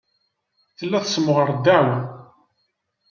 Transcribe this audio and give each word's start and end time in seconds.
Tella 0.77 0.99
tessemɣar 1.03 1.49
ddeɛwa. 1.57 1.99